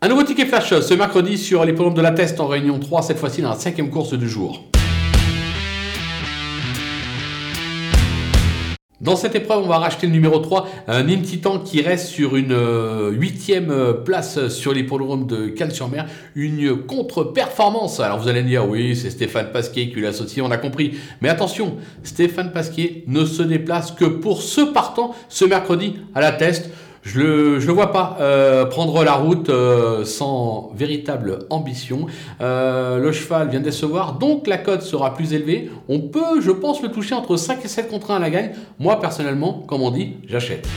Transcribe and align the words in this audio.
Un 0.00 0.06
nouveau 0.06 0.22
ticket 0.22 0.46
flash 0.46 0.78
ce 0.78 0.94
mercredi 0.94 1.36
sur 1.36 1.64
les 1.64 1.72
de 1.72 2.00
la 2.00 2.12
Test 2.12 2.38
en 2.38 2.46
réunion 2.46 2.78
3, 2.78 3.02
cette 3.02 3.18
fois-ci 3.18 3.42
dans 3.42 3.48
la 3.48 3.56
cinquième 3.56 3.90
course 3.90 4.14
du 4.14 4.28
jour. 4.28 4.62
Dans 9.00 9.16
cette 9.16 9.34
épreuve, 9.34 9.64
on 9.64 9.66
va 9.66 9.78
racheter 9.78 10.06
le 10.06 10.12
numéro 10.12 10.38
3, 10.38 10.68
un 10.86 11.02
Nîmes 11.02 11.22
Titan 11.22 11.58
qui 11.58 11.82
reste 11.82 12.06
sur 12.06 12.36
une 12.36 12.52
euh, 12.52 13.10
huitième 13.10 13.72
euh, 13.72 13.92
place 13.92 14.46
sur 14.48 14.72
l'hippodrome 14.72 15.26
de 15.26 15.48
Cannes-sur-Mer. 15.48 16.06
Une 16.36 16.76
contre-performance. 16.76 17.98
Alors 17.98 18.20
vous 18.20 18.28
allez 18.28 18.42
me 18.42 18.48
dire, 18.48 18.68
oui, 18.68 18.94
c'est 18.94 19.10
Stéphane 19.10 19.50
Pasquier 19.50 19.90
qui 19.90 20.00
l'a 20.00 20.10
on 20.42 20.50
a 20.52 20.58
compris. 20.58 20.96
Mais 21.20 21.28
attention, 21.28 21.76
Stéphane 22.04 22.52
Pasquier 22.52 23.02
ne 23.08 23.24
se 23.24 23.42
déplace 23.42 23.90
que 23.90 24.04
pour 24.04 24.42
ce 24.42 24.60
partant 24.60 25.12
ce 25.28 25.44
mercredi 25.44 25.96
à 26.14 26.20
la 26.20 26.30
test. 26.30 26.70
Je 27.08 27.20
ne 27.20 27.58
le, 27.58 27.72
vois 27.72 27.90
pas 27.90 28.18
euh, 28.20 28.66
prendre 28.66 29.02
la 29.02 29.14
route 29.14 29.48
euh, 29.48 30.04
sans 30.04 30.72
véritable 30.74 31.38
ambition. 31.48 32.06
Euh, 32.42 32.98
le 32.98 33.12
cheval 33.12 33.48
vient 33.48 33.60
de 33.60 33.64
décevoir, 33.64 34.18
donc 34.18 34.46
la 34.46 34.58
cote 34.58 34.82
sera 34.82 35.14
plus 35.14 35.32
élevée. 35.32 35.70
On 35.88 36.00
peut, 36.00 36.42
je 36.42 36.50
pense, 36.50 36.82
le 36.82 36.90
toucher 36.90 37.14
entre 37.14 37.38
5 37.38 37.64
et 37.64 37.68
7 37.68 37.88
contre 37.88 38.10
1 38.10 38.16
à 38.16 38.18
la 38.18 38.28
gagne. 38.28 38.50
Moi, 38.78 39.00
personnellement, 39.00 39.64
comme 39.66 39.80
on 39.80 39.90
dit, 39.90 40.16
j'achète. 40.26 40.68